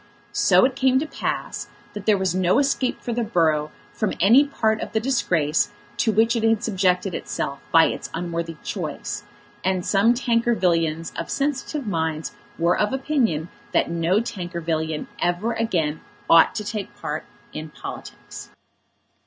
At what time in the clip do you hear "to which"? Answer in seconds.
5.97-6.35